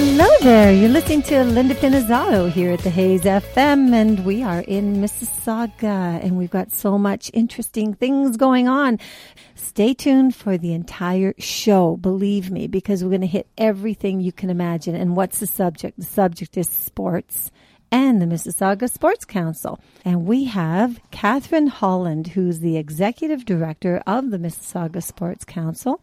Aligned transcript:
Hello 0.00 0.28
there. 0.42 0.72
You're 0.72 0.90
listening 0.90 1.22
to 1.22 1.42
Linda 1.42 1.74
Pinizzotto 1.74 2.52
here 2.52 2.70
at 2.70 2.78
the 2.82 2.88
Hayes 2.90 3.22
FM, 3.22 3.92
and 3.92 4.24
we 4.24 4.44
are 4.44 4.60
in 4.60 4.98
Mississauga, 4.98 6.22
and 6.22 6.38
we've 6.38 6.52
got 6.52 6.70
so 6.70 6.96
much 6.96 7.32
interesting 7.34 7.94
things 7.94 8.36
going 8.36 8.68
on. 8.68 9.00
Stay 9.56 9.94
tuned 9.94 10.36
for 10.36 10.56
the 10.56 10.72
entire 10.72 11.34
show, 11.40 11.96
believe 11.96 12.48
me, 12.48 12.68
because 12.68 13.02
we're 13.02 13.10
going 13.10 13.22
to 13.22 13.26
hit 13.26 13.48
everything 13.58 14.20
you 14.20 14.30
can 14.30 14.50
imagine. 14.50 14.94
And 14.94 15.16
what's 15.16 15.40
the 15.40 15.48
subject? 15.48 15.98
The 15.98 16.04
subject 16.04 16.56
is 16.56 16.68
sports 16.68 17.50
and 17.90 18.22
the 18.22 18.26
Mississauga 18.26 18.88
Sports 18.88 19.24
Council. 19.24 19.80
And 20.04 20.26
we 20.26 20.44
have 20.44 21.00
Catherine 21.10 21.66
Holland, 21.66 22.28
who's 22.28 22.60
the 22.60 22.76
executive 22.76 23.44
director 23.44 24.00
of 24.06 24.30
the 24.30 24.38
Mississauga 24.38 25.02
Sports 25.02 25.44
Council. 25.44 26.00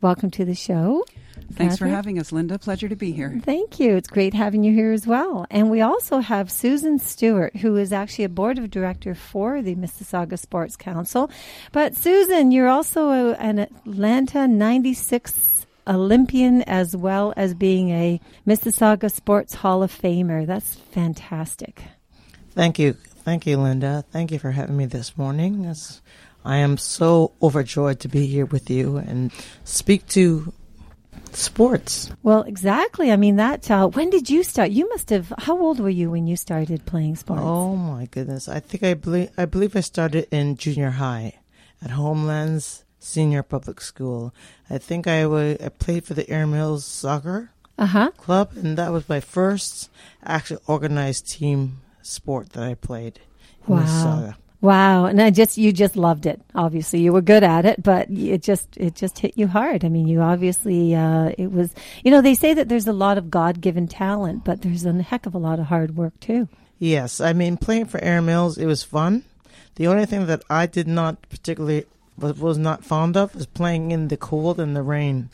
Welcome 0.00 0.32
to 0.32 0.44
the 0.44 0.56
show. 0.56 1.04
Thanks 1.52 1.74
Catherine. 1.74 1.90
for 1.90 1.96
having 1.96 2.18
us, 2.18 2.32
Linda. 2.32 2.58
Pleasure 2.58 2.88
to 2.88 2.96
be 2.96 3.12
here. 3.12 3.40
Thank 3.42 3.80
you. 3.80 3.96
It's 3.96 4.08
great 4.08 4.34
having 4.34 4.64
you 4.64 4.72
here 4.72 4.92
as 4.92 5.06
well. 5.06 5.46
And 5.50 5.70
we 5.70 5.80
also 5.80 6.18
have 6.18 6.50
Susan 6.50 6.98
Stewart, 6.98 7.56
who 7.56 7.76
is 7.76 7.92
actually 7.92 8.24
a 8.24 8.28
board 8.28 8.58
of 8.58 8.70
director 8.70 9.14
for 9.14 9.62
the 9.62 9.74
Mississauga 9.74 10.38
Sports 10.38 10.76
Council. 10.76 11.30
But 11.72 11.96
Susan, 11.96 12.50
you're 12.50 12.68
also 12.68 13.10
a, 13.10 13.34
an 13.36 13.58
Atlanta 13.60 14.46
96 14.46 15.66
Olympian 15.86 16.62
as 16.62 16.96
well 16.96 17.32
as 17.36 17.54
being 17.54 17.90
a 17.90 18.20
Mississauga 18.46 19.10
Sports 19.10 19.54
Hall 19.54 19.82
of 19.82 19.92
Famer. 19.92 20.46
That's 20.46 20.74
fantastic. 20.74 21.82
Thank 22.50 22.78
you. 22.78 22.94
Thank 22.94 23.46
you, 23.46 23.56
Linda. 23.58 24.04
Thank 24.10 24.30
you 24.30 24.38
for 24.38 24.50
having 24.50 24.76
me 24.76 24.86
this 24.86 25.16
morning. 25.16 25.64
It's, 25.64 26.00
I 26.44 26.58
am 26.58 26.76
so 26.76 27.32
overjoyed 27.42 28.00
to 28.00 28.08
be 28.08 28.26
here 28.26 28.46
with 28.46 28.70
you 28.70 28.98
and 28.98 29.32
speak 29.64 30.06
to 30.10 30.52
sports. 31.32 32.10
Well, 32.22 32.42
exactly. 32.42 33.10
I 33.10 33.16
mean, 33.16 33.36
that. 33.36 33.70
Uh, 33.70 33.88
when 33.88 34.10
did 34.10 34.28
you 34.30 34.42
start? 34.42 34.70
You 34.70 34.88
must 34.88 35.10
have. 35.10 35.32
How 35.38 35.58
old 35.58 35.80
were 35.80 35.90
you 35.90 36.10
when 36.10 36.26
you 36.26 36.36
started 36.36 36.84
playing 36.86 37.16
sports? 37.16 37.42
Oh 37.44 37.76
my 37.76 38.06
goodness! 38.06 38.48
I 38.48 38.60
think 38.60 38.82
I 38.82 38.94
believe 38.94 39.30
I 39.36 39.44
believe 39.44 39.74
I 39.76 39.80
started 39.80 40.26
in 40.30 40.56
junior 40.56 40.90
high 40.90 41.34
at 41.82 41.90
Homelands 41.90 42.84
Senior 42.98 43.42
Public 43.42 43.80
School. 43.80 44.34
I 44.70 44.78
think 44.78 45.06
I 45.06 45.26
wa- 45.26 45.56
I 45.64 45.68
played 45.78 46.04
for 46.04 46.14
the 46.14 46.28
Erin 46.30 46.50
Mills 46.52 46.84
Soccer 46.84 47.50
Uh 47.78 47.86
huh. 47.86 48.10
Club, 48.16 48.52
and 48.56 48.76
that 48.78 48.92
was 48.92 49.08
my 49.08 49.20
first 49.20 49.90
actual 50.24 50.58
organized 50.66 51.28
team 51.28 51.80
sport 52.02 52.50
that 52.50 52.62
I 52.62 52.74
played. 52.74 53.20
in 53.68 53.74
Wow. 53.74 54.34
Wow, 54.60 55.04
and 55.04 55.20
I 55.20 55.30
just 55.30 55.58
you 55.58 55.72
just 55.72 55.96
loved 55.96 56.26
it. 56.26 56.40
Obviously, 56.54 57.00
you 57.00 57.12
were 57.12 57.20
good 57.20 57.44
at 57.44 57.66
it, 57.66 57.82
but 57.82 58.10
it 58.10 58.42
just 58.42 58.76
it 58.76 58.94
just 58.94 59.18
hit 59.18 59.36
you 59.36 59.46
hard. 59.46 59.84
I 59.84 59.88
mean, 59.88 60.08
you 60.08 60.20
obviously 60.20 60.94
uh, 60.94 61.32
it 61.36 61.52
was. 61.52 61.74
You 62.02 62.10
know, 62.10 62.22
they 62.22 62.34
say 62.34 62.54
that 62.54 62.68
there's 62.68 62.86
a 62.86 62.92
lot 62.92 63.18
of 63.18 63.30
God 63.30 63.60
given 63.60 63.86
talent, 63.86 64.44
but 64.44 64.62
there's 64.62 64.86
a 64.86 65.02
heck 65.02 65.26
of 65.26 65.34
a 65.34 65.38
lot 65.38 65.58
of 65.58 65.66
hard 65.66 65.96
work 65.96 66.18
too. 66.20 66.48
Yes, 66.78 67.20
I 67.20 67.32
mean 67.32 67.56
playing 67.56 67.86
for 67.86 68.00
Erin 68.02 68.26
Mills, 68.26 68.58
it 68.58 68.66
was 68.66 68.82
fun. 68.82 69.24
The 69.76 69.86
only 69.86 70.06
thing 70.06 70.26
that 70.26 70.42
I 70.48 70.66
did 70.66 70.88
not 70.88 71.28
particularly 71.28 71.84
was, 72.18 72.38
was 72.38 72.58
not 72.58 72.84
fond 72.84 73.16
of 73.16 73.34
was 73.34 73.46
playing 73.46 73.90
in 73.90 74.08
the 74.08 74.16
cold 74.16 74.58
and 74.58 74.74
the 74.74 74.82
rain. 74.82 75.30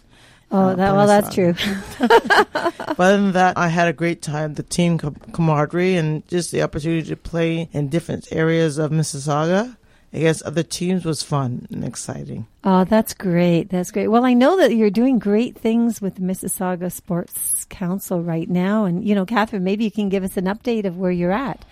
Oh, 0.52 0.74
that 0.74 0.94
well, 0.94 1.06
that's 1.06 1.34
true. 1.34 1.54
But 2.94 3.14
other 3.14 3.22
than 3.22 3.32
that, 3.32 3.56
I 3.56 3.68
had 3.68 3.88
a 3.88 3.92
great 3.92 4.20
time. 4.20 4.54
The 4.54 4.62
team 4.62 4.98
camaraderie 4.98 5.96
and 5.96 6.26
just 6.28 6.52
the 6.52 6.62
opportunity 6.62 7.08
to 7.08 7.16
play 7.16 7.70
in 7.72 7.88
different 7.88 8.28
areas 8.30 8.76
of 8.76 8.90
Mississauga 8.90 9.76
against 10.12 10.42
other 10.42 10.62
teams 10.62 11.04
was 11.04 11.22
fun 11.22 11.66
and 11.70 11.84
exciting. 11.84 12.46
Oh, 12.64 12.84
that's 12.84 13.14
great. 13.14 13.70
That's 13.70 13.90
great. 13.90 14.08
Well, 14.08 14.26
I 14.26 14.34
know 14.34 14.58
that 14.58 14.74
you're 14.74 14.90
doing 14.90 15.18
great 15.18 15.56
things 15.56 16.02
with 16.02 16.20
Mississauga 16.20 16.92
Sports 16.92 17.66
Council 17.70 18.22
right 18.22 18.48
now, 18.48 18.84
and 18.84 19.02
you 19.06 19.14
know, 19.14 19.24
Catherine, 19.24 19.64
maybe 19.64 19.84
you 19.84 19.90
can 19.90 20.10
give 20.10 20.22
us 20.22 20.36
an 20.36 20.44
update 20.44 20.84
of 20.84 20.98
where 20.98 21.10
you're 21.10 21.32
at. 21.32 21.64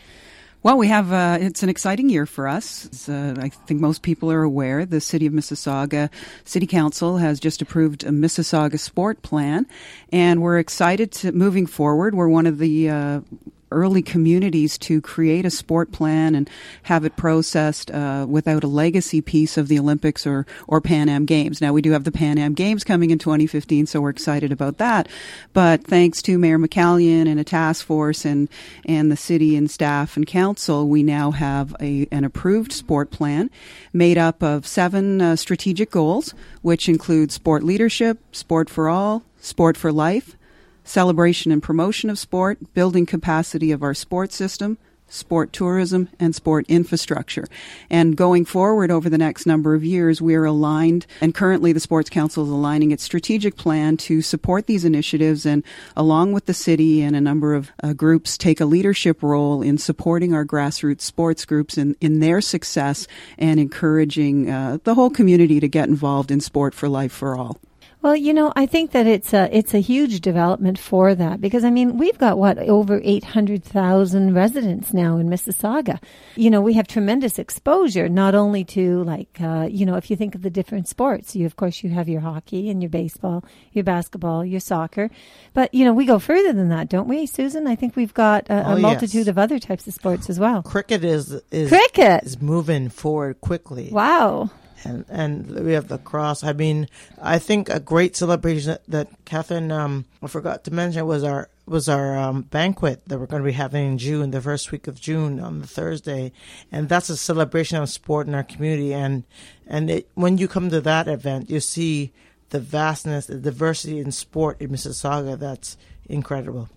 Well, 0.63 0.77
we 0.77 0.89
have, 0.89 1.11
uh, 1.11 1.39
it's 1.41 1.63
an 1.63 1.71
exciting 1.71 2.11
year 2.11 2.27
for 2.27 2.47
us. 2.47 3.09
Uh, 3.09 3.35
I 3.39 3.49
think 3.49 3.81
most 3.81 4.03
people 4.03 4.31
are 4.31 4.43
aware 4.43 4.85
the 4.85 5.01
City 5.01 5.25
of 5.25 5.33
Mississauga 5.33 6.11
City 6.45 6.67
Council 6.67 7.17
has 7.17 7.41
just 7.41 7.63
approved 7.63 8.05
a 8.05 8.11
Mississauga 8.11 8.79
Sport 8.79 9.23
Plan, 9.23 9.67
and 10.13 10.43
we're 10.43 10.59
excited 10.59 11.13
to 11.13 11.33
moving 11.33 11.67
forward. 11.67 12.15
We're 12.15 12.29
one 12.29 12.47
of 12.47 12.59
the 12.59 12.91
uh, 12.91 13.21
early 13.71 14.03
communities 14.03 14.79
to 14.79 15.01
create 15.01 15.45
a 15.45 15.51
sport 15.51 15.93
plan 15.93 16.35
and 16.35 16.49
have 16.85 17.05
it 17.05 17.17
processed 17.17 17.91
uh, 17.91 18.27
without 18.29 18.65
a 18.65 18.69
legacy 18.69 19.21
piece 19.21 19.57
of 19.57 19.69
the 19.69 19.79
Olympics 19.79 20.27
or, 20.27 20.47
or 20.67 20.81
Pan 20.81 21.09
Am 21.09 21.25
Games. 21.25 21.61
Now, 21.61 21.73
we 21.73 21.83
do 21.83 21.93
have 21.93 22.05
the 22.05 22.13
Pan 22.13 22.39
Am 22.39 22.55
Games 22.55 22.85
coming 22.85 23.11
in 23.11 23.19
2015, 23.19 23.87
so 23.87 24.01
we're 24.01 24.11
excited 24.11 24.53
about 24.53 24.79
that. 24.79 25.09
But 25.53 25.85
thanks 25.85 26.23
to 26.23 26.39
Mayor 26.39 26.59
McCallion 26.59 27.29
and 27.29 27.39
a 27.39 27.45
task 27.45 27.85
force 27.85 28.25
and, 28.25 28.49
and 28.85 29.11
the 29.11 29.17
city 29.17 29.57
and 29.57 29.71
staff 29.71 30.17
and 30.17 30.27
council, 30.27 30.89
we 30.89 31.03
now 31.03 31.31
have 31.31 31.75
a, 31.81 32.07
an 32.11 32.25
approved 32.25 32.73
sport 32.73 33.11
plan 33.11 33.51
made 33.93 34.19
up 34.19 34.43
of 34.43 34.67
seven 34.67 35.21
uh, 35.21 35.37
strategic 35.37 35.91
goals, 35.91 36.35
which 36.63 36.89
include 36.89 37.33
sport 37.33 37.63
leadership, 37.63 38.19
sport 38.33 38.71
for 38.71 38.89
all, 38.89 39.23
sport 39.39 39.77
for 39.77 39.93
life, 39.93 40.37
celebration 40.85 41.53
and 41.53 41.63
promotion 41.63 42.11
of 42.11 42.19
sport, 42.19 42.59
building 42.75 43.07
capacity 43.07 43.73
of 43.73 43.83
our 43.83 43.95
sports 43.95 44.37
system, 44.37 44.79
sport 45.11 45.53
tourism, 45.53 46.09
and 46.19 46.35
sport 46.35 46.65
infrastructure. 46.69 47.47
And 47.91 48.17
going 48.17 48.45
forward 48.45 48.91
over 48.91 49.11
the 49.11 49.19
next 49.19 49.45
number 49.45 49.75
of 49.75 49.85
years, 49.85 50.23
we 50.23 50.35
are 50.37 50.45
aligned, 50.45 51.07
and 51.21 51.35
currently 51.35 51.73
the 51.73 51.81
Sports 51.81 52.09
Council 52.09 52.45
is 52.45 52.51
aligning 52.51 52.93
its 52.93 53.03
strategic 53.03 53.57
plan 53.57 53.97
to 53.99 54.23
support 54.23 54.67
these 54.67 54.85
initiatives 54.85 55.45
and 55.45 55.65
along 55.97 56.33
with 56.33 56.47
the 56.47 56.55
city 56.55 57.03
and 57.03 57.17
a 57.17 57.21
number 57.21 57.55
of 57.55 57.71
uh, 57.83 57.93
groups 57.93 58.39
take 58.39 58.61
a 58.61 58.65
leadership 58.65 59.23
role 59.23 59.63
in 59.63 59.79
supporting 59.79 60.33
our 60.33 60.45
grassroots 60.45 61.03
sports 61.03 61.45
groups 61.45 61.77
in, 61.77 61.97
in 62.01 62.21
their 62.21 62.41
success 62.41 63.07
and 63.39 63.59
encouraging 63.59 64.51
uh, 64.51 64.79
the 64.85 64.95
whole 64.95 65.11
community 65.11 65.61
to 65.61 65.69
get 65.69 65.89
involved 65.89 66.31
in 66.31 66.41
sport 66.41 66.75
for 66.75 66.89
life 66.89 67.13
for 67.13 67.37
all. 67.37 67.59
Well, 68.03 68.17
you 68.17 68.33
know, 68.33 68.51
I 68.57 68.65
think 68.65 68.93
that 68.93 69.07
it's 69.07 69.35
a 69.35 69.55
it's 69.55 69.75
a 69.75 69.79
huge 69.81 70.23
development 70.23 70.79
for 70.79 71.15
that 71.15 71.39
because 71.41 71.65
I 71.65 71.71
mean 71.71 71.99
we've 71.99 72.17
got 72.17 72.39
what 72.39 72.59
over 72.59 72.99
eight 73.05 73.25
hundred 73.25 73.63
thousand 73.63 74.33
residents 74.35 74.95
now 74.95 75.19
in 75.19 75.29
Mississauga. 75.29 76.01
You 76.35 76.49
know, 76.49 76.63
we 76.63 76.73
have 76.75 76.87
tremendous 76.89 77.39
exposure 77.39 78.09
not 78.09 78.35
only 78.35 78.65
to 78.65 79.05
like 79.05 79.39
uh, 79.41 79.69
you 79.71 79.85
know 79.85 79.97
if 79.97 80.11
you 80.11 80.17
think 80.17 80.35
of 80.35 80.41
the 80.41 80.49
different 80.49 80.89
sports, 80.89 81.37
you 81.37 81.45
of 81.45 81.57
course 81.57 81.83
you 81.85 81.91
have 81.91 82.09
your 82.09 82.23
hockey 82.23 82.71
and 82.71 82.83
your 82.83 82.89
baseball, 82.89 83.45
your 83.73 83.85
basketball, 83.85 84.47
your 84.47 84.61
soccer, 84.61 85.11
but 85.53 85.75
you 85.75 85.85
know 85.85 85.93
we 85.93 86.07
go 86.07 86.19
further 86.19 86.55
than 86.55 86.71
that, 86.71 86.89
don't 86.89 87.07
we, 87.09 87.27
Susan? 87.27 87.67
I 87.67 87.77
think 87.77 87.97
we've 87.97 88.15
got 88.15 88.49
a, 88.49 88.67
Oh, 88.67 88.73
a 88.73 88.75
yes. 88.77 88.83
multitude 88.83 89.29
of 89.29 89.37
other 89.37 89.59
types 89.59 89.87
of 89.87 89.93
sports 89.93 90.31
as 90.31 90.41
well. 90.41 90.63
Cricket 90.63 91.05
is 91.05 91.39
is 91.51 91.69
Cricket. 91.69 92.25
is 92.25 92.41
moving 92.41 92.89
forward 92.89 93.43
quickly. 93.43 93.91
Wow. 93.93 94.49
And 94.85 95.05
and 95.09 95.51
we 95.65 95.73
have 95.73 95.91
lacrosse. 95.91 96.43
I 96.43 96.53
mean, 96.53 96.89
I 97.21 97.39
think 97.39 97.69
a 97.69 97.81
great 97.81 98.17
celebration 98.17 98.73
that, 98.73 98.87
that 98.89 99.25
Catherine 99.25 99.71
um, 99.71 100.07
I 100.23 100.27
forgot 100.27 100.65
to 100.65 100.71
mention 100.71 101.07
was 101.07 101.23
our 101.23 101.49
was 101.67 101.89
our 101.89 102.19
um, 102.19 102.43
banquet 102.43 103.03
that 103.07 103.19
we're 103.19 103.27
going 103.27 103.43
to 103.43 103.47
be 103.47 103.53
having 103.53 103.93
in 103.93 103.99
June, 103.99 104.31
the 104.31 104.41
first 104.41 104.73
week 104.73 104.89
of 104.89 105.01
June 105.01 105.39
on 105.39 105.61
the 105.61 105.67
Thursday, 105.67 106.33
and 106.73 106.89
that's 106.89 107.11
a 107.11 107.17
celebration 107.17 107.79
of 107.79 107.89
sport 107.91 108.27
in 108.27 108.35
our 108.35 108.43
community. 108.43 108.95
And 108.95 109.25
and 109.67 109.91
it, 109.91 110.09
when 110.15 110.39
you 110.39 110.49
come 110.49 110.71
to 110.71 110.81
that 110.81 111.09
event, 111.09 111.51
you 111.51 111.61
see 111.61 112.13
the 112.49 112.61
vastness, 112.61 113.27
the 113.27 113.37
diversity 113.37 113.99
in 113.99 114.13
sport 114.13 114.61
in 114.61 114.71
Mississauga. 114.71 115.39
That's 115.39 115.77
incredible. 116.09 116.69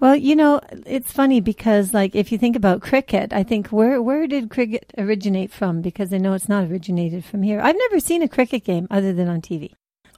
Well, 0.00 0.16
you 0.16 0.36
know, 0.36 0.60
it's 0.86 1.12
funny 1.12 1.40
because, 1.40 1.94
like, 1.94 2.14
if 2.14 2.30
you 2.32 2.38
think 2.38 2.56
about 2.56 2.82
cricket, 2.82 3.32
I 3.32 3.42
think 3.42 3.68
where 3.68 4.00
where 4.02 4.26
did 4.26 4.50
cricket 4.50 4.92
originate 4.98 5.52
from? 5.52 5.82
Because 5.82 6.12
I 6.12 6.18
know 6.18 6.32
it's 6.34 6.48
not 6.48 6.64
originated 6.70 7.24
from 7.24 7.42
here. 7.42 7.60
I've 7.60 7.76
never 7.76 8.00
seen 8.00 8.22
a 8.22 8.28
cricket 8.28 8.64
game 8.64 8.86
other 8.90 9.12
than 9.12 9.28
on 9.28 9.40
TV. 9.40 9.72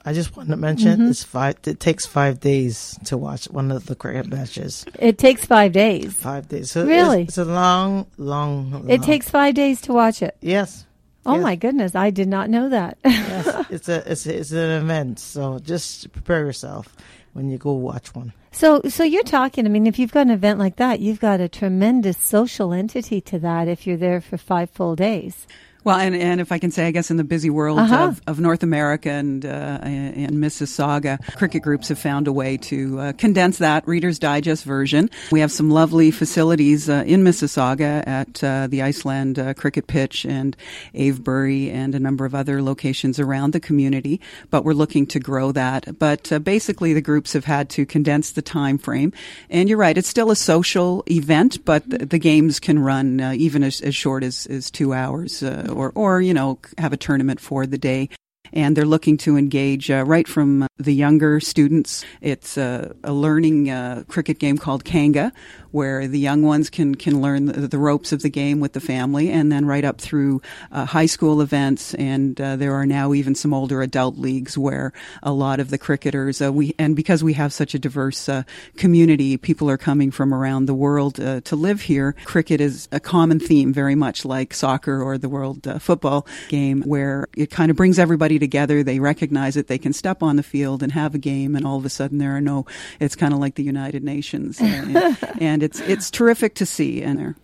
I 0.08 0.12
just 0.12 0.36
wanted 0.36 0.50
to 0.50 0.56
mention 0.56 1.00
Mhm. 1.00 1.10
it's 1.10 1.24
five. 1.24 1.56
It 1.66 1.80
takes 1.80 2.06
five 2.06 2.38
days 2.38 2.96
to 3.06 3.16
watch 3.18 3.46
one 3.50 3.72
of 3.72 3.86
the 3.86 3.96
cricket 3.96 4.28
matches. 4.28 4.84
It 5.00 5.18
takes 5.18 5.44
five 5.44 5.72
days. 5.72 6.12
Five 6.12 6.48
days. 6.48 6.70
So 6.70 6.86
Really? 6.86 7.22
It's, 7.22 7.30
it's 7.36 7.38
a 7.38 7.44
long, 7.44 8.06
long. 8.16 8.86
It 8.88 9.02
takes 9.02 9.28
five 9.28 9.54
days 9.54 9.80
to 9.82 9.92
watch 9.92 10.22
it. 10.22 10.36
Yes. 10.40 10.85
Oh 11.26 11.38
my 11.38 11.56
goodness, 11.56 11.94
I 11.94 12.10
did 12.10 12.28
not 12.28 12.50
know 12.50 12.68
that. 12.68 12.98
yes. 13.04 13.66
It's 13.70 13.88
a 13.88 14.10
it's 14.10 14.26
a, 14.26 14.38
it's 14.38 14.52
an 14.52 14.82
event. 14.82 15.18
So 15.18 15.58
just 15.58 16.12
prepare 16.12 16.44
yourself 16.46 16.94
when 17.32 17.50
you 17.50 17.58
go 17.58 17.72
watch 17.72 18.14
one. 18.14 18.32
so, 18.52 18.80
so 18.88 19.04
you're 19.04 19.22
talking. 19.22 19.66
I 19.66 19.68
mean, 19.68 19.86
if 19.86 19.98
you've 19.98 20.12
got 20.12 20.22
an 20.22 20.30
event 20.30 20.58
like 20.58 20.76
that, 20.76 21.00
you've 21.00 21.20
got 21.20 21.40
a 21.40 21.48
tremendous 21.48 22.16
social 22.16 22.72
entity 22.72 23.20
to 23.22 23.38
that. 23.40 23.68
If 23.68 23.86
you're 23.86 23.98
there 23.98 24.20
for 24.20 24.38
five 24.38 24.70
full 24.70 24.96
days. 24.96 25.46
Well, 25.86 26.00
and, 26.00 26.16
and 26.16 26.40
if 26.40 26.50
I 26.50 26.58
can 26.58 26.72
say, 26.72 26.88
I 26.88 26.90
guess 26.90 27.12
in 27.12 27.16
the 27.16 27.22
busy 27.22 27.48
world 27.48 27.78
Uh-huh. 27.78 28.08
of, 28.08 28.20
of 28.26 28.40
North 28.40 28.64
America 28.64 29.08
and 29.08 29.46
uh, 29.46 29.78
and 29.82 30.32
Mississauga, 30.38 31.20
cricket 31.36 31.62
groups 31.62 31.90
have 31.90 31.98
found 32.00 32.26
a 32.26 32.32
way 32.32 32.56
to 32.56 32.98
uh, 32.98 33.12
condense 33.12 33.58
that 33.58 33.86
Reader's 33.86 34.18
Digest 34.18 34.64
version. 34.64 35.08
We 35.30 35.38
have 35.38 35.52
some 35.52 35.70
lovely 35.70 36.10
facilities 36.10 36.88
uh, 36.88 37.04
in 37.06 37.22
Mississauga 37.22 38.02
at 38.04 38.42
uh, 38.42 38.66
the 38.66 38.82
Iceland 38.82 39.38
uh, 39.38 39.54
cricket 39.54 39.86
pitch 39.86 40.24
and 40.24 40.56
Avebury 40.92 41.70
and 41.70 41.94
a 41.94 42.00
number 42.00 42.24
of 42.26 42.34
other 42.34 42.62
locations 42.62 43.20
around 43.20 43.52
the 43.52 43.60
community. 43.60 44.20
But 44.50 44.64
we're 44.64 44.74
looking 44.74 45.06
to 45.08 45.20
grow 45.20 45.52
that. 45.52 46.00
But 46.00 46.32
uh, 46.32 46.40
basically, 46.40 46.94
the 46.94 47.00
groups 47.00 47.32
have 47.32 47.44
had 47.44 47.70
to 47.70 47.86
condense 47.86 48.32
the 48.32 48.42
time 48.42 48.78
frame. 48.78 49.12
And 49.50 49.68
you're 49.68 49.78
right, 49.78 49.96
it's 49.96 50.08
still 50.08 50.32
a 50.32 50.36
social 50.36 51.04
event, 51.08 51.64
but 51.64 51.88
the, 51.88 52.06
the 52.06 52.18
games 52.18 52.58
can 52.58 52.80
run 52.80 53.20
uh, 53.20 53.34
even 53.36 53.62
as, 53.62 53.80
as 53.82 53.94
short 53.94 54.24
as, 54.24 54.46
as 54.46 54.68
two 54.68 54.92
hours, 54.92 55.44
uh, 55.44 55.74
or 55.76 55.92
or 55.94 56.20
you 56.20 56.34
know 56.34 56.58
have 56.78 56.92
a 56.92 56.96
tournament 56.96 57.40
for 57.40 57.66
the 57.66 57.78
day. 57.78 58.08
And 58.52 58.76
they're 58.76 58.86
looking 58.86 59.16
to 59.18 59.36
engage 59.36 59.90
uh, 59.90 60.04
right 60.04 60.26
from 60.26 60.68
the 60.78 60.92
younger 60.92 61.40
students. 61.40 62.04
It's 62.20 62.58
uh, 62.58 62.92
a 63.02 63.12
learning 63.12 63.70
uh, 63.70 64.04
cricket 64.08 64.38
game 64.38 64.58
called 64.58 64.84
Kanga, 64.84 65.32
where 65.70 66.06
the 66.06 66.18
young 66.18 66.42
ones 66.42 66.68
can 66.68 66.94
can 66.94 67.22
learn 67.22 67.46
the, 67.46 67.66
the 67.66 67.78
ropes 67.78 68.12
of 68.12 68.20
the 68.20 68.28
game 68.28 68.60
with 68.60 68.74
the 68.74 68.80
family, 68.80 69.30
and 69.30 69.50
then 69.50 69.64
right 69.64 69.84
up 69.84 70.00
through 70.00 70.42
uh, 70.72 70.84
high 70.84 71.06
school 71.06 71.40
events. 71.40 71.94
And 71.94 72.38
uh, 72.40 72.56
there 72.56 72.74
are 72.74 72.84
now 72.84 73.14
even 73.14 73.34
some 73.34 73.54
older 73.54 73.80
adult 73.80 74.18
leagues 74.18 74.58
where 74.58 74.92
a 75.22 75.32
lot 75.32 75.60
of 75.60 75.70
the 75.70 75.78
cricketers 75.78 76.42
uh, 76.42 76.52
we 76.52 76.74
and 76.78 76.94
because 76.94 77.24
we 77.24 77.32
have 77.32 77.54
such 77.54 77.74
a 77.74 77.78
diverse 77.78 78.28
uh, 78.28 78.42
community, 78.76 79.38
people 79.38 79.70
are 79.70 79.78
coming 79.78 80.10
from 80.10 80.34
around 80.34 80.66
the 80.66 80.74
world 80.74 81.18
uh, 81.18 81.40
to 81.42 81.56
live 81.56 81.80
here. 81.80 82.14
Cricket 82.24 82.60
is 82.60 82.86
a 82.92 83.00
common 83.00 83.40
theme, 83.40 83.72
very 83.72 83.94
much 83.94 84.26
like 84.26 84.52
soccer 84.52 85.02
or 85.02 85.16
the 85.16 85.28
World 85.28 85.66
Football 85.80 86.26
game, 86.48 86.82
where 86.82 87.28
it 87.34 87.50
kind 87.50 87.70
of 87.70 87.78
brings 87.78 87.98
everybody 87.98 88.38
together. 88.38 88.82
They 88.82 88.98
recognize 88.98 89.54
that 89.54 89.68
they 89.68 89.78
can 89.78 89.94
step 89.94 90.22
on 90.22 90.36
the 90.36 90.42
field 90.42 90.65
and 90.74 90.92
have 90.92 91.14
a 91.14 91.18
game, 91.18 91.54
and 91.56 91.66
all 91.66 91.76
of 91.76 91.84
a 91.84 91.90
sudden 91.90 92.18
there 92.18 92.36
are 92.36 92.40
no. 92.40 92.66
It's 93.00 93.16
kind 93.16 93.32
of 93.32 93.40
like 93.40 93.54
the 93.54 93.62
United 93.62 94.02
Nations, 94.02 94.60
and, 94.60 94.96
and 95.40 95.62
it's 95.62 95.80
it's 95.80 96.10
terrific 96.10 96.54
to 96.56 96.66
see. 96.66 97.02
And 97.02 97.18
there. 97.18 97.36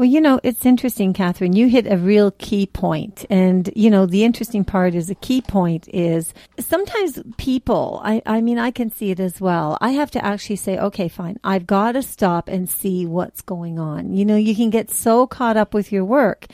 Well, 0.00 0.08
you 0.08 0.22
know, 0.22 0.40
it's 0.42 0.64
interesting, 0.64 1.12
Catherine. 1.12 1.52
You 1.52 1.68
hit 1.68 1.86
a 1.86 1.98
real 1.98 2.30
key 2.30 2.64
point. 2.64 3.26
And, 3.28 3.68
you 3.76 3.90
know, 3.90 4.06
the 4.06 4.24
interesting 4.24 4.64
part 4.64 4.94
is 4.94 5.10
a 5.10 5.14
key 5.14 5.42
point 5.42 5.88
is 5.88 6.32
sometimes 6.58 7.18
people, 7.36 8.00
I, 8.02 8.22
I 8.24 8.40
mean, 8.40 8.58
I 8.58 8.70
can 8.70 8.90
see 8.90 9.10
it 9.10 9.20
as 9.20 9.42
well. 9.42 9.76
I 9.82 9.90
have 9.90 10.10
to 10.12 10.24
actually 10.24 10.56
say, 10.56 10.78
okay, 10.78 11.08
fine. 11.08 11.38
I've 11.44 11.66
got 11.66 11.92
to 11.92 12.02
stop 12.02 12.48
and 12.48 12.66
see 12.66 13.04
what's 13.04 13.42
going 13.42 13.78
on. 13.78 14.14
You 14.14 14.24
know, 14.24 14.36
you 14.36 14.56
can 14.56 14.70
get 14.70 14.90
so 14.90 15.26
caught 15.26 15.58
up 15.58 15.74
with 15.74 15.92
your 15.92 16.06
work 16.06 16.46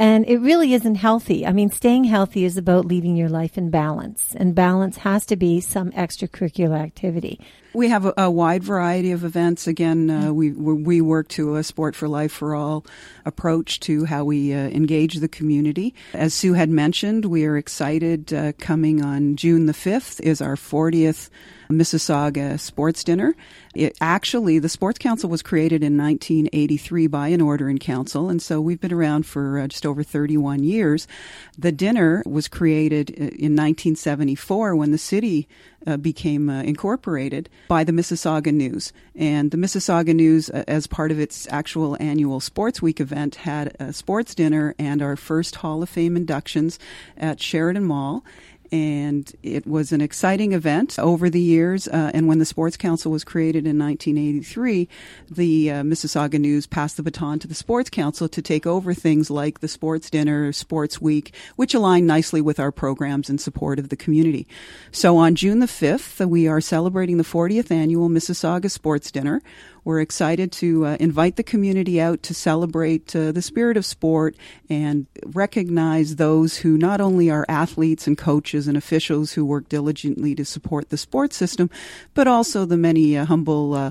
and 0.00 0.24
it 0.26 0.38
really 0.38 0.72
isn't 0.72 0.94
healthy. 0.94 1.46
I 1.46 1.52
mean, 1.52 1.70
staying 1.70 2.04
healthy 2.04 2.46
is 2.46 2.56
about 2.56 2.86
leading 2.86 3.16
your 3.16 3.28
life 3.28 3.58
in 3.58 3.68
balance 3.68 4.34
and 4.34 4.54
balance 4.54 4.96
has 4.96 5.26
to 5.26 5.36
be 5.36 5.60
some 5.60 5.90
extracurricular 5.90 6.80
activity. 6.80 7.38
We 7.72 7.88
have 7.88 8.06
a, 8.06 8.14
a 8.16 8.30
wide 8.30 8.64
variety 8.64 9.12
of 9.12 9.24
events. 9.24 9.66
Again, 9.66 10.10
uh, 10.10 10.32
we 10.32 10.50
we 10.50 11.00
work 11.00 11.28
to 11.28 11.56
a 11.56 11.62
sport 11.62 11.94
for 11.94 12.08
life 12.08 12.32
for 12.32 12.54
all 12.54 12.84
approach 13.24 13.80
to 13.80 14.04
how 14.04 14.24
we 14.24 14.52
uh, 14.52 14.58
engage 14.58 15.16
the 15.16 15.28
community. 15.28 15.94
As 16.12 16.34
Sue 16.34 16.54
had 16.54 16.68
mentioned, 16.68 17.26
we 17.26 17.44
are 17.44 17.56
excited. 17.56 18.32
Uh, 18.32 18.52
coming 18.58 19.02
on 19.02 19.36
June 19.36 19.66
the 19.66 19.74
fifth 19.74 20.20
is 20.20 20.40
our 20.40 20.56
40th 20.56 21.30
Mississauga 21.70 22.58
Sports 22.58 23.04
Dinner. 23.04 23.34
It, 23.74 23.96
actually, 24.00 24.58
the 24.58 24.68
Sports 24.68 24.98
Council 24.98 25.30
was 25.30 25.42
created 25.42 25.84
in 25.84 25.96
1983 25.96 27.06
by 27.06 27.28
an 27.28 27.40
order 27.40 27.68
in 27.68 27.78
council, 27.78 28.28
and 28.28 28.42
so 28.42 28.60
we've 28.60 28.80
been 28.80 28.92
around 28.92 29.26
for 29.26 29.60
uh, 29.60 29.68
just 29.68 29.86
over 29.86 30.02
31 30.02 30.64
years. 30.64 31.06
The 31.56 31.72
dinner 31.72 32.22
was 32.26 32.48
created 32.48 33.10
uh, 33.10 33.30
in 33.38 33.54
1974 33.54 34.74
when 34.74 34.90
the 34.90 34.98
city 34.98 35.48
uh, 35.86 35.96
became 35.96 36.48
uh, 36.48 36.62
incorporated 36.62 37.48
by 37.68 37.84
the 37.84 37.92
Mississauga 37.92 38.52
News. 38.52 38.92
And 39.14 39.50
the 39.50 39.56
Mississauga 39.56 40.14
News, 40.14 40.50
uh, 40.50 40.64
as 40.68 40.86
part 40.86 41.10
of 41.10 41.18
its 41.18 41.46
actual 41.50 41.96
annual 42.00 42.40
Sports 42.40 42.82
Week 42.82 43.00
event, 43.00 43.36
had 43.36 43.76
a 43.80 43.92
sports 43.92 44.34
dinner 44.34 44.74
and 44.78 45.02
our 45.02 45.16
first 45.16 45.56
Hall 45.56 45.82
of 45.82 45.88
Fame 45.88 46.16
inductions 46.16 46.78
at 47.16 47.40
Sheridan 47.40 47.84
Mall 47.84 48.24
and 48.72 49.32
it 49.42 49.66
was 49.66 49.92
an 49.92 50.00
exciting 50.00 50.52
event 50.52 50.98
over 50.98 51.28
the 51.28 51.40
years. 51.40 51.88
Uh, 51.88 52.10
and 52.14 52.28
when 52.28 52.38
the 52.38 52.44
Sports 52.44 52.76
Council 52.76 53.10
was 53.10 53.24
created 53.24 53.66
in 53.66 53.78
1983, 53.78 54.88
the 55.30 55.70
uh, 55.70 55.82
Mississauga 55.82 56.38
News 56.38 56.66
passed 56.66 56.96
the 56.96 57.02
baton 57.02 57.38
to 57.40 57.48
the 57.48 57.54
Sports 57.54 57.90
Council 57.90 58.28
to 58.28 58.42
take 58.42 58.66
over 58.66 58.94
things 58.94 59.30
like 59.30 59.60
the 59.60 59.68
Sports 59.68 60.10
Dinner, 60.10 60.52
Sports 60.52 61.00
Week, 61.00 61.34
which 61.56 61.74
align 61.74 62.06
nicely 62.06 62.40
with 62.40 62.60
our 62.60 62.72
programs 62.72 63.28
in 63.28 63.38
support 63.38 63.78
of 63.78 63.88
the 63.88 63.96
community. 63.96 64.46
So 64.92 65.16
on 65.16 65.34
June 65.34 65.60
the 65.60 65.66
5th, 65.66 66.26
we 66.26 66.46
are 66.46 66.60
celebrating 66.60 67.16
the 67.16 67.24
40th 67.24 67.70
annual 67.70 68.08
Mississauga 68.08 68.70
Sports 68.70 69.10
Dinner. 69.10 69.42
We're 69.84 70.00
excited 70.00 70.52
to 70.52 70.86
uh, 70.86 70.96
invite 71.00 71.36
the 71.36 71.42
community 71.42 72.00
out 72.00 72.22
to 72.24 72.34
celebrate 72.34 73.16
uh, 73.16 73.32
the 73.32 73.42
spirit 73.42 73.76
of 73.76 73.86
sport 73.86 74.36
and 74.68 75.06
recognize 75.24 76.16
those 76.16 76.58
who 76.58 76.76
not 76.76 77.00
only 77.00 77.30
are 77.30 77.46
athletes 77.48 78.06
and 78.06 78.16
coaches 78.16 78.59
and 78.66 78.76
officials 78.76 79.32
who 79.32 79.44
work 79.44 79.68
diligently 79.68 80.34
to 80.34 80.44
support 80.44 80.90
the 80.90 80.96
sports 80.96 81.36
system, 81.36 81.70
but 82.14 82.26
also 82.26 82.64
the 82.64 82.76
many 82.76 83.16
uh, 83.16 83.24
humble 83.24 83.74
uh, 83.74 83.90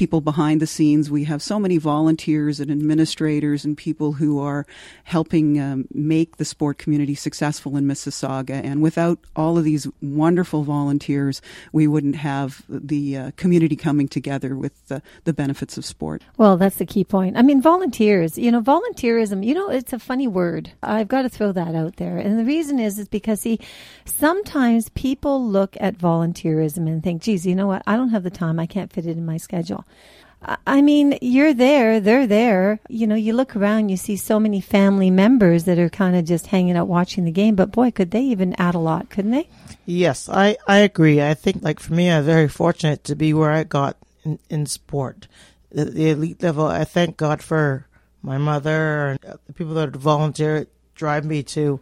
people 0.00 0.22
behind 0.22 0.62
the 0.62 0.66
scenes. 0.66 1.10
We 1.10 1.24
have 1.24 1.42
so 1.42 1.60
many 1.60 1.76
volunteers 1.76 2.58
and 2.58 2.70
administrators 2.70 3.66
and 3.66 3.76
people 3.76 4.12
who 4.12 4.40
are 4.40 4.64
helping 5.04 5.60
um, 5.60 5.84
make 5.92 6.38
the 6.38 6.46
sport 6.46 6.78
community 6.78 7.14
successful 7.14 7.76
in 7.76 7.84
Mississauga. 7.84 8.64
And 8.64 8.80
without 8.80 9.18
all 9.36 9.58
of 9.58 9.64
these 9.64 9.86
wonderful 10.00 10.64
volunteers, 10.64 11.42
we 11.74 11.86
wouldn't 11.86 12.16
have 12.16 12.62
the 12.66 13.14
uh, 13.14 13.30
community 13.36 13.76
coming 13.76 14.08
together 14.08 14.56
with 14.56 14.72
the, 14.88 15.02
the 15.24 15.34
benefits 15.34 15.76
of 15.76 15.84
sport. 15.84 16.24
Well, 16.38 16.56
that's 16.56 16.76
the 16.76 16.86
key 16.86 17.04
point. 17.04 17.36
I 17.36 17.42
mean, 17.42 17.60
volunteers, 17.60 18.38
you 18.38 18.50
know, 18.50 18.62
volunteerism, 18.62 19.44
you 19.44 19.52
know, 19.52 19.68
it's 19.68 19.92
a 19.92 19.98
funny 19.98 20.26
word. 20.26 20.72
I've 20.82 21.08
got 21.08 21.22
to 21.22 21.28
throw 21.28 21.52
that 21.52 21.74
out 21.74 21.96
there. 21.96 22.16
And 22.16 22.38
the 22.38 22.46
reason 22.46 22.78
is, 22.78 22.98
is 22.98 23.06
because, 23.06 23.42
see, 23.42 23.60
sometimes 24.06 24.88
people 24.88 25.46
look 25.46 25.76
at 25.78 25.98
volunteerism 25.98 26.88
and 26.88 27.02
think, 27.02 27.20
geez, 27.20 27.44
you 27.44 27.54
know 27.54 27.66
what? 27.66 27.82
I 27.86 27.96
don't 27.96 28.08
have 28.08 28.22
the 28.22 28.30
time. 28.30 28.58
I 28.58 28.64
can't 28.64 28.90
fit 28.90 29.04
it 29.04 29.18
in 29.18 29.26
my 29.26 29.36
schedule. 29.36 29.84
I- 30.42 30.80
mean, 30.80 31.18
you're 31.20 31.52
there, 31.52 32.00
they're 32.00 32.26
there. 32.26 32.80
You 32.88 33.06
know, 33.06 33.14
you 33.14 33.34
look 33.34 33.54
around, 33.54 33.90
you 33.90 33.96
see 33.96 34.16
so 34.16 34.40
many 34.40 34.60
family 34.60 35.10
members 35.10 35.64
that 35.64 35.78
are 35.78 35.90
kind 35.90 36.16
of 36.16 36.24
just 36.24 36.46
hanging 36.46 36.76
out 36.76 36.88
watching 36.88 37.24
the 37.24 37.30
game. 37.30 37.56
But 37.56 37.72
boy, 37.72 37.90
could 37.90 38.10
they 38.10 38.22
even 38.22 38.54
add 38.58 38.74
a 38.74 38.78
lot, 38.78 39.10
couldn't 39.10 39.32
they? 39.32 39.48
Yes, 39.84 40.28
I, 40.28 40.56
I 40.66 40.78
agree. 40.78 41.20
I 41.20 41.34
think, 41.34 41.62
like, 41.62 41.80
for 41.80 41.92
me, 41.92 42.10
I'm 42.10 42.24
very 42.24 42.48
fortunate 42.48 43.04
to 43.04 43.14
be 43.14 43.34
where 43.34 43.50
I 43.50 43.64
got 43.64 43.96
in, 44.24 44.38
in 44.48 44.66
sport. 44.66 45.28
The, 45.70 45.84
the 45.84 46.10
elite 46.10 46.42
level, 46.42 46.66
I 46.66 46.84
thank 46.84 47.16
God 47.16 47.42
for 47.42 47.86
my 48.22 48.38
mother 48.38 49.08
and 49.10 49.38
the 49.46 49.52
people 49.52 49.74
that 49.74 49.90
volunteer 49.90 50.66
drive 50.94 51.24
me 51.24 51.42
to 51.42 51.80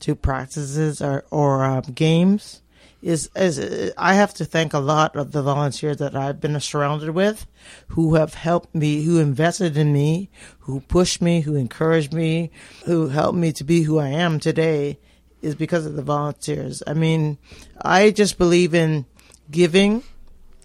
to 0.00 0.16
practices 0.16 1.00
or, 1.00 1.24
or 1.30 1.64
um, 1.64 1.82
games. 1.94 2.60
Is, 3.02 3.28
is 3.34 3.92
I 3.98 4.14
have 4.14 4.32
to 4.34 4.44
thank 4.44 4.72
a 4.72 4.78
lot 4.78 5.16
of 5.16 5.32
the 5.32 5.42
volunteers 5.42 5.96
that 5.96 6.14
I've 6.14 6.40
been 6.40 6.58
surrounded 6.60 7.10
with, 7.10 7.46
who 7.88 8.14
have 8.14 8.34
helped 8.34 8.74
me, 8.74 9.02
who 9.02 9.18
invested 9.18 9.76
in 9.76 9.92
me, 9.92 10.30
who 10.60 10.80
pushed 10.80 11.20
me, 11.20 11.40
who 11.40 11.56
encouraged 11.56 12.12
me, 12.12 12.52
who 12.84 13.08
helped 13.08 13.36
me 13.36 13.52
to 13.54 13.64
be 13.64 13.82
who 13.82 13.98
I 13.98 14.08
am 14.08 14.38
today 14.38 15.00
is 15.42 15.56
because 15.56 15.84
of 15.84 15.94
the 15.94 16.02
volunteers. 16.02 16.82
I 16.86 16.94
mean, 16.94 17.38
I 17.82 18.12
just 18.12 18.38
believe 18.38 18.72
in 18.72 19.04
giving, 19.50 20.04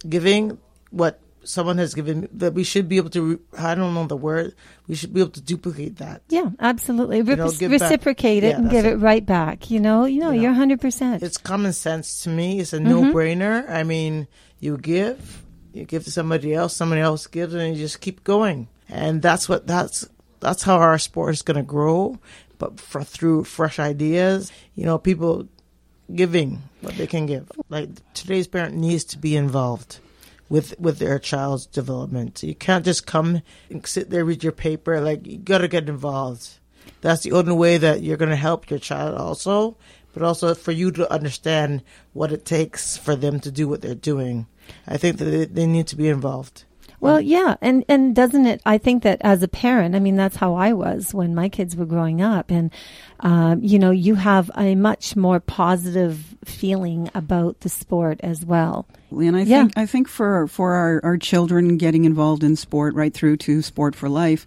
giving 0.07 0.59
what 0.91 1.19
someone 1.47 1.77
has 1.77 1.93
given 1.93 2.27
that 2.33 2.53
we 2.53 2.63
should 2.63 2.87
be 2.89 2.97
able 2.97 3.09
to. 3.11 3.39
I 3.57 3.73
don't 3.75 3.93
know 3.93 4.05
the 4.05 4.17
word. 4.17 4.53
We 4.87 4.95
should 4.95 5.13
be 5.13 5.21
able 5.21 5.31
to 5.31 5.41
duplicate 5.41 5.97
that. 5.97 6.21
Yeah, 6.29 6.49
absolutely. 6.59 7.21
Re- 7.21 7.35
know, 7.35 7.51
give 7.51 7.71
back. 7.71 7.81
reciprocate 7.81 8.43
it 8.43 8.49
Yeah, 8.49 8.57
and 8.57 8.69
give 8.69 8.85
it. 8.85 8.93
it. 8.93 8.95
right 8.97 9.25
back. 9.25 9.71
You 9.71 9.79
know, 9.79 10.05
you 10.05 10.19
know, 10.19 10.31
You 10.31 10.49
know, 10.49 10.53
you're 10.59 10.77
100%. 10.77 11.23
It's 11.23 11.37
common 11.37 11.73
sense 11.73 12.23
to 12.23 12.29
me. 12.29 12.59
It's 12.59 12.73
a 12.73 12.77
Mm-hmm. 12.79 12.89
no-brainer. 12.89 13.69
I 13.69 13.83
mean, 13.83 14.27
you 14.59 14.77
give, 14.77 15.43
you 15.73 15.85
give 15.85 16.03
to 16.05 16.11
somebody 16.11 16.53
else, 16.53 16.75
somebody 16.75 17.01
else 17.01 17.27
gives, 17.27 17.53
and 17.53 17.75
you 17.75 17.81
just 17.81 18.01
keep 18.01 18.23
going. 18.23 18.67
And 18.89 19.21
that's 19.21 19.47
what 19.49 19.67
that's 19.67 20.07
that's 20.39 20.63
how 20.63 20.77
our 20.77 20.97
sport 20.99 21.33
is 21.33 21.41
going 21.41 21.57
to 21.57 21.63
grow. 21.63 22.19
But 22.59 22.79
for, 22.79 23.03
through 23.03 23.43
fresh 23.43 23.77
ideas, 23.79 24.51
you 24.75 24.85
know, 24.85 24.97
people 24.97 25.47
giving 26.13 26.61
what 26.81 26.95
they 26.95 27.05
can 27.07 27.25
give. 27.25 27.51
Like 27.69 27.89
today's 28.13 28.47
parent 28.47 28.75
needs 28.75 29.03
to 29.05 29.17
be 29.17 29.35
involved 29.35 29.99
with 30.49 30.79
with 30.79 30.99
their 30.99 31.19
child's 31.19 31.65
development. 31.65 32.43
You 32.43 32.55
can't 32.55 32.85
just 32.85 33.05
come 33.05 33.41
and 33.69 33.85
sit 33.85 34.09
there 34.09 34.25
read 34.25 34.43
your 34.43 34.51
paper. 34.51 34.99
Like 35.01 35.25
you 35.25 35.37
got 35.37 35.59
to 35.59 35.67
get 35.67 35.89
involved. 35.89 36.59
That's 37.01 37.23
the 37.23 37.33
only 37.33 37.53
way 37.53 37.77
that 37.77 38.01
you're 38.01 38.17
going 38.17 38.29
to 38.29 38.35
help 38.35 38.69
your 38.69 38.79
child 38.79 39.15
also, 39.15 39.77
but 40.13 40.23
also 40.23 40.55
for 40.55 40.71
you 40.71 40.91
to 40.91 41.11
understand 41.11 41.83
what 42.13 42.31
it 42.31 42.45
takes 42.45 42.97
for 42.97 43.15
them 43.15 43.39
to 43.41 43.51
do 43.51 43.67
what 43.67 43.81
they're 43.81 43.95
doing. 43.95 44.47
I 44.87 44.97
think 44.97 45.17
that 45.17 45.25
they, 45.25 45.45
they 45.45 45.65
need 45.65 45.87
to 45.87 45.95
be 45.95 46.09
involved. 46.09 46.65
Well, 46.99 47.21
yeah, 47.21 47.57
and 47.61 47.85
and 47.87 48.15
doesn't 48.15 48.47
it? 48.47 48.59
I 48.65 48.79
think 48.79 49.03
that 49.03 49.21
as 49.21 49.43
a 49.43 49.47
parent, 49.47 49.93
I 49.93 49.99
mean, 49.99 50.15
that's 50.15 50.35
how 50.35 50.55
I 50.55 50.73
was 50.73 51.13
when 51.13 51.35
my 51.35 51.47
kids 51.47 51.75
were 51.75 51.85
growing 51.85 52.21
up, 52.23 52.49
and 52.49 52.71
um, 53.19 53.61
you 53.61 53.77
know, 53.77 53.91
you 53.91 54.15
have 54.15 54.49
a 54.57 54.73
much 54.73 55.15
more 55.15 55.39
positive 55.39 56.35
feeling 56.43 57.11
about 57.13 57.59
the 57.59 57.69
sport 57.69 58.19
as 58.23 58.43
well. 58.43 58.87
And 59.11 59.37
I 59.37 59.41
Yeah. 59.43 59.61
think 59.61 59.73
I 59.77 59.85
think 59.85 60.07
for 60.07 60.47
for 60.47 60.73
our, 60.73 60.99
our 61.03 61.17
children 61.17 61.77
getting 61.77 62.05
involved 62.05 62.43
in 62.43 62.55
sport 62.55 62.93
right 62.93 63.13
through 63.13 63.37
to 63.37 63.61
sport 63.61 63.95
for 63.95 64.09
life, 64.09 64.45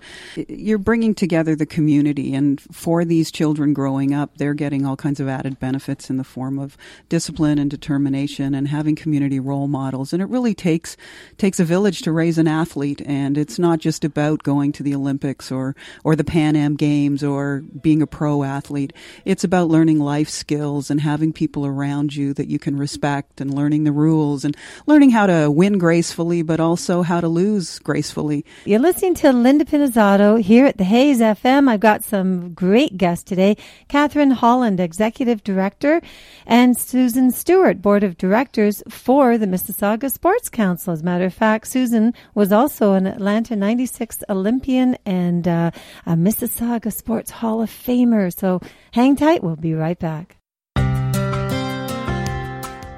you're 0.49 0.79
bringing 0.79 1.15
together 1.15 1.57
the 1.57 1.67
community, 1.67 2.35
and 2.35 2.61
for 2.61 3.05
these 3.05 3.31
children 3.31 3.73
growing 3.73 4.13
up, 4.13 4.37
they're 4.37 4.55
getting 4.55 4.85
all 4.85 4.97
kinds 4.97 5.19
of 5.21 5.29
added 5.29 5.59
benefits 5.59 6.11
in 6.11 6.19
the 6.19 6.25
form 6.25 6.59
of 6.59 6.77
discipline 7.09 7.59
and 7.59 7.71
determination, 7.71 8.55
and 8.55 8.69
having 8.69 8.95
community 8.97 9.41
role 9.41 9.67
models. 9.67 10.13
And 10.13 10.21
it 10.21 10.29
really 10.29 10.55
takes 10.55 10.97
takes 11.39 11.59
a 11.59 11.65
village 11.65 12.03
to 12.03 12.13
raise 12.13 12.37
an 12.37 12.47
athlete, 12.49 13.01
and 13.07 13.39
it's 13.39 13.59
not 13.59 13.79
just 13.79 14.05
about 14.05 14.43
going 14.43 14.73
to 14.73 14.83
the 14.83 14.95
Olympics 14.95 15.51
or 15.51 15.75
or 16.05 16.15
the 16.17 16.25
Pan 16.25 16.55
Am 16.57 16.77
Games 16.77 17.25
or 17.25 17.63
being 17.81 18.03
a 18.03 18.07
pro 18.07 18.43
athlete. 18.43 18.93
It's 19.25 19.45
about 19.45 19.69
learning 19.69 20.01
life 20.01 20.29
skills 20.29 20.91
and 20.91 21.01
having 21.01 21.33
people 21.33 21.65
around 21.65 22.15
you 22.15 22.35
that 22.35 22.49
you 22.49 22.59
can 22.59 22.77
respect 22.77 23.41
and 23.41 23.55
learning 23.55 23.85
the 23.85 23.93
rules 23.93 24.45
and 24.51 24.57
learning 24.87 25.11
how 25.11 25.27
to 25.27 25.51
win 25.51 25.79
gracefully, 25.79 26.43
but 26.43 26.61
also 26.61 27.03
how 27.03 27.21
to 27.21 27.29
lose 27.29 27.79
gracefully. 27.81 28.45
You're 28.65 28.81
listening 28.81 29.15
to 29.17 29.33
Linda 29.33 29.65
Pinizzotto 29.65 30.41
here 30.41 30.67
at 30.67 30.77
the 30.77 30.85
Hayes 30.85 31.21
FM. 31.21 31.69
I've 31.69 31.81
got 31.81 32.03
some 32.03 32.53
great 32.55 32.97
guests 32.97 33.25
today. 33.25 33.57
Catherine 33.89 34.33
Holland, 34.33 34.81
Executive 34.81 35.43
Director, 35.45 36.01
and 36.47 36.77
Susan 36.77 37.31
Stewart, 37.31 37.81
Board 37.81 38.03
of 38.03 38.17
Directors 38.17 38.83
for 38.89 39.39
the 39.39 39.47
Mississauga 39.47 40.11
Sports 40.11 40.49
Council. 40.49 40.93
As 40.93 41.03
a 41.03 41.05
matter 41.05 41.25
of 41.25 41.35
fact, 41.35 41.69
Susan 41.69 42.15
was 42.35 42.53
also 42.53 42.95
an 42.95 43.07
Atlanta 43.07 43.55
96 43.55 44.25
Olympian 44.29 44.97
and 45.07 45.47
uh, 45.47 45.71
a 46.07 46.13
Mississauga 46.13 46.93
Sports 46.93 47.31
Hall 47.31 47.63
of 47.63 47.71
Famer. 47.71 48.37
So 48.37 48.61
hang 48.93 49.17
tight. 49.17 49.43
We'll 49.43 49.57
be 49.57 49.75
right 49.75 49.99
back. 49.99 50.40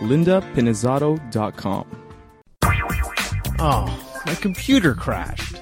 lindapinizzotto.com. 0.00 1.86
Oh, 3.60 4.22
my 4.26 4.34
computer 4.34 4.94
crashed. 4.94 5.60